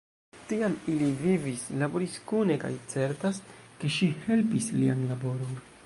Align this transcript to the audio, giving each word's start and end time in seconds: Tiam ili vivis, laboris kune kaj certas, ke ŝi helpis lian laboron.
Tiam 0.51 0.77
ili 0.93 1.09
vivis, 1.19 1.65
laboris 1.83 2.15
kune 2.31 2.57
kaj 2.65 2.73
certas, 2.95 3.41
ke 3.83 3.93
ŝi 3.99 4.13
helpis 4.25 4.73
lian 4.81 5.11
laboron. 5.13 5.59